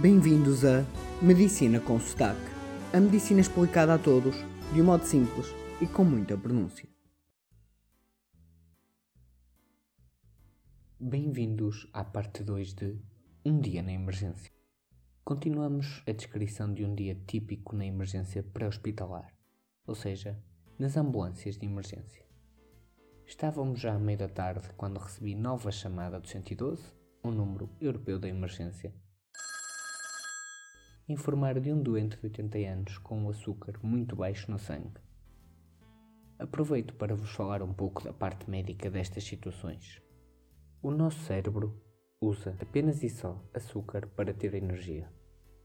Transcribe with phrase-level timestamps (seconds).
[0.00, 0.84] Bem-vindos a
[1.20, 2.38] Medicina com Sotaque.
[2.92, 4.36] A medicina explicada a todos,
[4.72, 5.48] de um modo simples
[5.82, 6.88] e com muita pronúncia.
[11.00, 12.96] Bem-vindos à parte 2 de
[13.44, 14.52] Um Dia na Emergência.
[15.24, 19.34] Continuamos a descrição de um dia típico na emergência pré-hospitalar,
[19.84, 20.40] ou seja,
[20.78, 22.24] nas ambulâncias de emergência.
[23.26, 26.84] Estávamos já à meia da tarde quando recebi nova chamada do 112,
[27.24, 28.94] um número europeu da emergência,
[31.08, 35.00] informar de um doente de 80 anos com um açúcar muito baixo no sangue.
[36.38, 40.02] Aproveito para vos falar um pouco da parte médica destas situações.
[40.82, 41.82] O nosso cérebro
[42.20, 45.10] usa apenas e só açúcar para ter energia,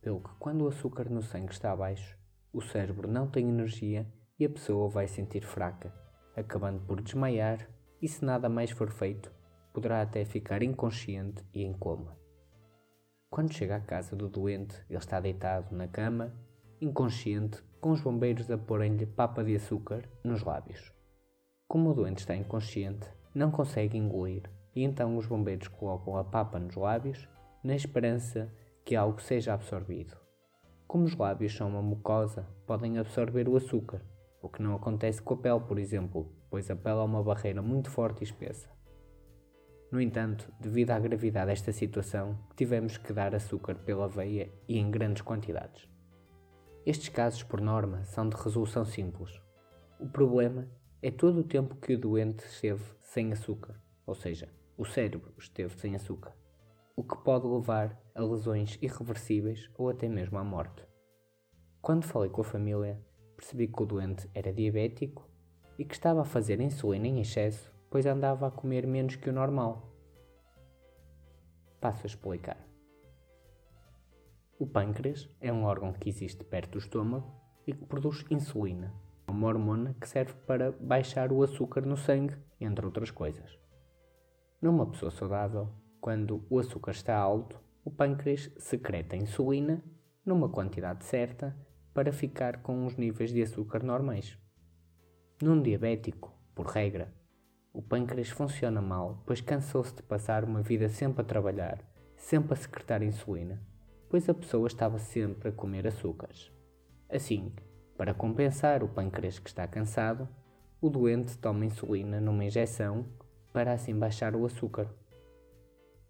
[0.00, 2.16] pelo que quando o açúcar no sangue está baixo,
[2.52, 4.06] o cérebro não tem energia
[4.38, 5.92] e a pessoa vai sentir fraca,
[6.36, 7.68] acabando por desmaiar
[8.00, 9.32] e, se nada mais for feito,
[9.72, 12.21] poderá até ficar inconsciente e em coma.
[13.32, 16.34] Quando chega à casa do doente, ele está deitado na cama,
[16.78, 20.92] inconsciente, com os bombeiros a porem-lhe papa de açúcar nos lábios.
[21.66, 24.42] Como o doente está inconsciente, não consegue engolir
[24.76, 27.26] e então os bombeiros colocam a papa nos lábios
[27.64, 28.52] na esperança
[28.84, 30.14] que algo seja absorvido.
[30.86, 34.02] Como os lábios são uma mucosa, podem absorver o açúcar,
[34.42, 37.62] o que não acontece com a pele, por exemplo, pois a pele é uma barreira
[37.62, 38.68] muito forte e espessa.
[39.92, 44.90] No entanto, devido à gravidade desta situação, tivemos que dar açúcar pela veia e em
[44.90, 45.86] grandes quantidades.
[46.86, 49.38] Estes casos, por norma, são de resolução simples.
[50.00, 50.66] O problema
[51.02, 54.48] é todo o tempo que o doente esteve sem açúcar, ou seja,
[54.78, 56.34] o cérebro esteve sem açúcar,
[56.96, 60.82] o que pode levar a lesões irreversíveis ou até mesmo à morte.
[61.82, 62.98] Quando falei com a família,
[63.36, 65.28] percebi que o doente era diabético
[65.78, 69.32] e que estava a fazer insulina em excesso, pois andava a comer menos que o
[69.34, 69.94] normal.
[71.78, 72.56] Passo a explicar.
[74.58, 77.30] O pâncreas é um órgão que existe perto do estômago
[77.66, 78.94] e que produz insulina,
[79.28, 83.58] uma hormona que serve para baixar o açúcar no sangue, entre outras coisas.
[84.62, 85.68] Numa pessoa saudável,
[86.00, 89.84] quando o açúcar está alto, o pâncreas secreta insulina
[90.24, 91.54] numa quantidade certa
[91.92, 94.38] para ficar com os níveis de açúcar normais.
[95.42, 97.12] Num diabético, por regra,
[97.72, 101.78] o pâncreas funciona mal, pois cansou-se de passar uma vida sempre a trabalhar,
[102.16, 103.60] sempre a secretar insulina,
[104.10, 106.52] pois a pessoa estava sempre a comer açúcares.
[107.08, 107.52] Assim,
[107.96, 110.28] para compensar o pâncreas que está cansado,
[110.80, 113.06] o doente toma insulina numa injeção
[113.52, 114.88] para assim baixar o açúcar.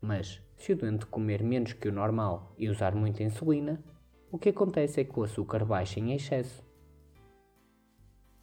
[0.00, 3.82] Mas, se o doente comer menos que o normal e usar muita insulina,
[4.30, 6.64] o que acontece é que o açúcar baixa em excesso.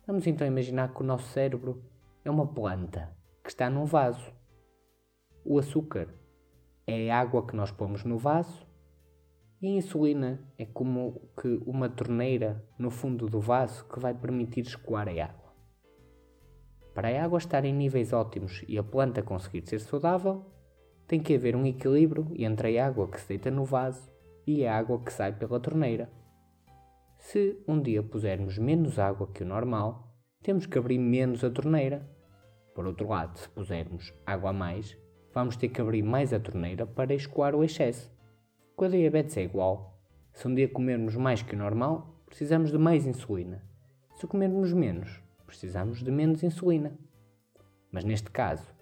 [0.07, 1.83] Vamos então imaginar que o nosso cérebro
[2.23, 4.31] é uma planta que está num vaso.
[5.43, 6.07] O açúcar
[6.85, 8.65] é a água que nós pomos no vaso
[9.61, 14.61] e a insulina é como que uma torneira no fundo do vaso que vai permitir
[14.61, 15.51] escoar a água.
[16.93, 20.45] Para a água estar em níveis ótimos e a planta conseguir ser saudável,
[21.07, 24.11] tem que haver um equilíbrio entre a água que se deita no vaso
[24.45, 26.11] e a água que sai pela torneira.
[27.17, 30.10] Se um dia pusermos menos água que o normal,
[30.43, 32.01] temos que abrir menos a torneira.
[32.73, 34.97] Por outro lado, se pusermos água a mais,
[35.33, 38.11] vamos ter que abrir mais a torneira para escoar o excesso.
[38.75, 40.01] Com a diabetes é igual.
[40.33, 43.63] Se um dia comermos mais que o normal, precisamos de mais insulina.
[44.15, 46.97] Se comermos menos, precisamos de menos insulina.
[47.91, 48.73] Mas neste caso,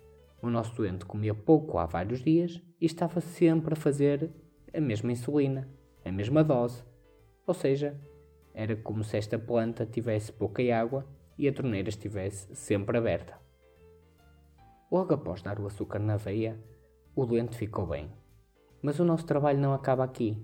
[0.41, 4.29] o nosso doente comia pouco há vários dias e estava sempre a fazer
[4.73, 5.67] a mesma insulina,
[6.05, 6.83] a mesma dose.
[7.45, 7.99] Ou seja,
[8.53, 11.05] era como se esta planta tivesse pouca água
[11.39, 13.39] e a torneira estivesse sempre aberta.
[14.91, 16.59] Logo após dar o açúcar na veia,
[17.15, 18.11] o doente ficou bem.
[18.81, 20.37] Mas o nosso trabalho não acaba aqui.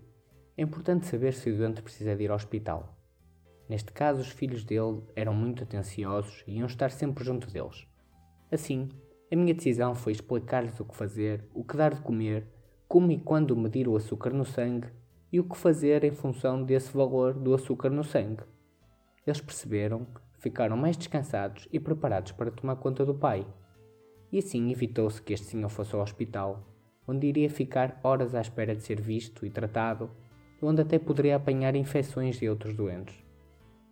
[0.57, 2.97] É importante saber se o doente precisa de ir ao hospital.
[3.67, 7.85] Neste caso, os filhos dele eram muito atenciosos e iam estar sempre junto deles.
[8.49, 8.87] Assim,
[9.29, 12.47] a minha decisão foi explicar-lhes o que fazer, o que dar de comer,
[12.87, 14.87] como e quando medir o açúcar no sangue
[15.29, 18.43] e o que fazer em função desse valor do açúcar no sangue.
[19.25, 20.07] Eles perceberam,
[20.45, 23.47] ficaram mais descansados e preparados para tomar conta do pai.
[24.31, 26.63] E assim evitou-se que este senhor fosse ao hospital,
[27.07, 30.11] onde iria ficar horas à espera de ser visto e tratado,
[30.61, 33.15] e onde até poderia apanhar infecções de outros doentes.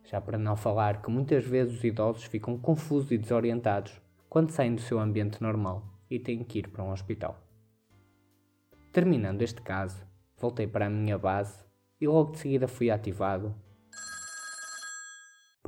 [0.03, 4.75] Já para não falar que muitas vezes os idosos ficam confusos e desorientados quando saem
[4.75, 7.41] do seu ambiente normal e têm que ir para um hospital.
[8.91, 10.05] Terminando este caso,
[10.37, 11.65] voltei para a minha base
[11.99, 13.55] e logo de seguida fui ativado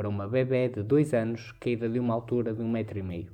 [0.06, 3.34] para uma bebê de 2 anos caída de uma altura de um metro e meio.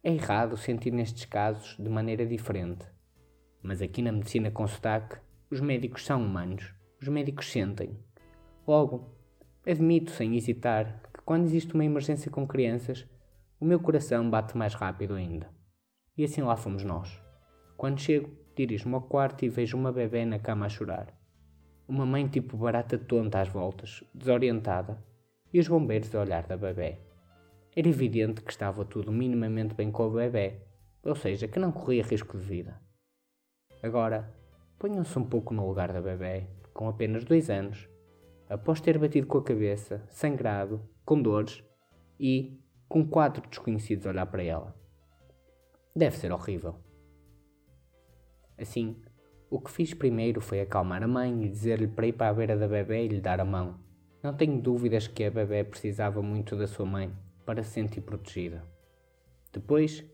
[0.00, 2.86] É errado sentir nestes casos de maneira diferente,
[3.60, 5.18] mas aqui na medicina com sotaque
[5.50, 7.98] os médicos são humanos, os médicos sentem.
[8.64, 9.12] Logo,
[9.66, 13.04] admito sem hesitar que quando existe uma emergência com crianças,
[13.58, 15.50] o meu coração bate mais rápido ainda.
[16.16, 17.20] E assim lá fomos nós.
[17.76, 21.12] Quando chego, dirijo-me ao quarto e vejo uma bebê na cama a chorar.
[21.88, 25.09] Uma mãe tipo barata tonta às voltas, desorientada,
[25.52, 26.98] e os bombeiros a olhar da bebê.
[27.74, 30.60] Era evidente que estava tudo minimamente bem com o bebê,
[31.02, 32.80] ou seja, que não corria risco de vida.
[33.82, 34.34] Agora,
[34.78, 37.88] ponham-se um pouco no lugar da bebê, com apenas dois anos,
[38.48, 41.62] após ter batido com a cabeça, sangrado, com dores
[42.18, 44.74] e com quatro desconhecidos a olhar para ela.
[45.94, 46.74] Deve ser horrível.
[48.58, 49.00] Assim,
[49.48, 52.56] o que fiz primeiro foi acalmar a mãe e dizer-lhe para ir para a beira
[52.56, 53.78] da bebê e lhe dar a mão.
[54.22, 57.10] Não tenho dúvidas que a bebê precisava muito da sua mãe
[57.46, 58.62] para se sentir protegida.
[59.50, 60.04] Depois,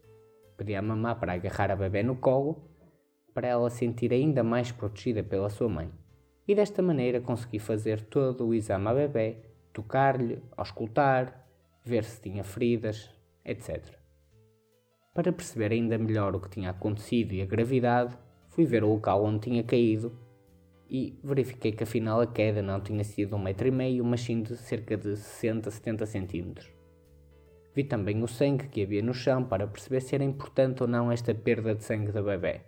[0.56, 2.70] pedi à mamã para agarrar a bebê no colo
[3.34, 5.90] para ela sentir ainda mais protegida pela sua mãe.
[6.46, 9.38] E desta maneira consegui fazer todo o exame à bebê,
[9.72, 11.44] tocar-lhe, auscultar,
[11.84, 13.10] ver se tinha feridas,
[13.44, 13.92] etc.
[15.12, 18.16] Para perceber ainda melhor o que tinha acontecido e a gravidade,
[18.50, 20.16] fui ver o local onde tinha caído
[20.88, 24.42] e verifiquei que afinal a queda não tinha sido um metro e meio, mas sim
[24.42, 26.72] de cerca de 60, 70 centímetros.
[27.74, 31.12] Vi também o sangue que havia no chão para perceber se era importante ou não
[31.12, 32.60] esta perda de sangue da bebê.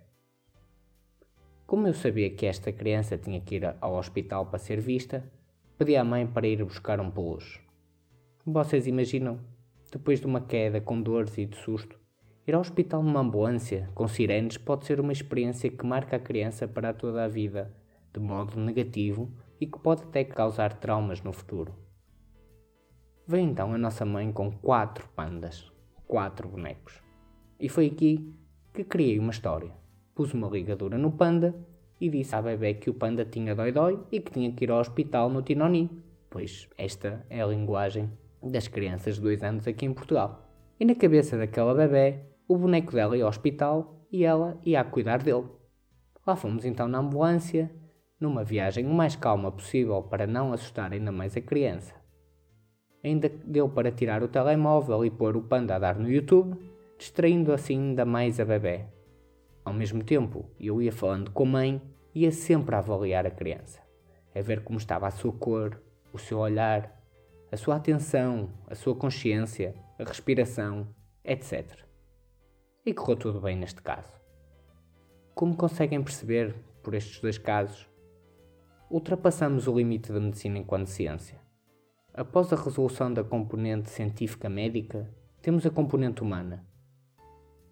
[1.65, 5.23] Como eu sabia que esta criança tinha que ir ao hospital para ser vista,
[5.77, 7.59] pedi à mãe para ir buscar um peluche.
[8.45, 9.39] Vocês imaginam,
[9.91, 11.99] depois de uma queda com dores e de susto,
[12.47, 16.67] ir ao hospital numa ambulância com sirenes pode ser uma experiência que marca a criança
[16.67, 17.71] para toda a vida,
[18.13, 21.73] de modo negativo e que pode até causar traumas no futuro.
[23.27, 25.71] Veio então a nossa mãe com quatro pandas,
[26.07, 27.01] quatro bonecos.
[27.59, 28.33] E foi aqui
[28.73, 29.79] que criei uma história
[30.19, 31.55] pus uma ligadura no panda
[31.97, 34.81] e disse à bebê que o panda tinha dói-dói e que tinha que ir ao
[34.81, 35.89] hospital no Tinoni,
[36.29, 38.11] pois esta é a linguagem
[38.43, 40.45] das crianças de 2 anos aqui em Portugal.
[40.77, 42.19] E na cabeça daquela bebê,
[42.49, 45.45] o boneco dela ia ao hospital e ela ia a cuidar dele.
[46.27, 47.71] Lá fomos então na ambulância,
[48.19, 51.93] numa viagem o mais calma possível para não assustar ainda mais a criança.
[53.03, 56.59] Ainda deu para tirar o telemóvel e pôr o panda a dar no YouTube,
[56.97, 58.85] distraindo assim ainda mais a bebê.
[59.63, 61.81] Ao mesmo tempo, eu ia falando com a mãe,
[62.13, 63.81] ia sempre a avaliar a criança,
[64.35, 65.81] a ver como estava a sua cor,
[66.11, 66.99] o seu olhar,
[67.51, 70.87] a sua atenção, a sua consciência, a respiração,
[71.23, 71.65] etc.
[72.85, 74.11] E correu tudo bem neste caso.
[75.33, 77.88] Como conseguem perceber por estes dois casos,
[78.89, 81.39] ultrapassamos o limite da medicina enquanto ciência.
[82.13, 85.09] Após a resolução da componente científica médica,
[85.41, 86.65] temos a componente humana,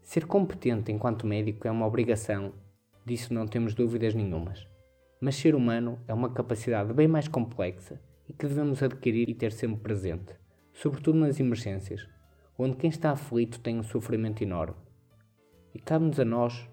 [0.07, 2.53] Ser competente enquanto médico é uma obrigação,
[3.05, 4.65] disso não temos dúvidas nenhumas.
[5.19, 9.51] Mas ser humano é uma capacidade bem mais complexa e que devemos adquirir e ter
[9.51, 10.33] sempre presente,
[10.73, 12.07] sobretudo nas emergências,
[12.57, 14.77] onde quem está aflito tem um sofrimento enorme.
[15.73, 16.69] E cabe-nos a nós,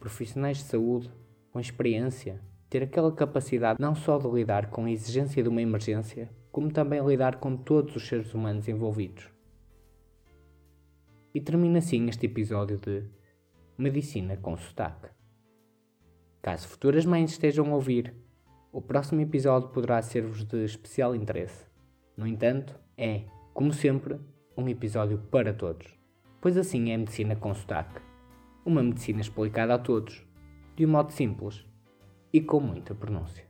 [0.00, 1.10] profissionais de saúde,
[1.52, 6.30] com experiência, ter aquela capacidade não só de lidar com a exigência de uma emergência,
[6.52, 9.28] como também lidar com todos os seres humanos envolvidos.
[11.34, 13.04] E termina assim este episódio de
[13.76, 15.08] Medicina com Sotaque.
[16.42, 18.14] Caso futuras mães estejam a ouvir,
[18.72, 21.64] o próximo episódio poderá ser-vos de especial interesse.
[22.16, 24.18] No entanto, é, como sempre,
[24.56, 25.86] um episódio para todos,
[26.40, 28.00] pois assim é a medicina com sotaque.
[28.64, 30.26] Uma medicina explicada a todos,
[30.76, 31.67] de um modo simples
[32.32, 33.47] e com muita pronúncia.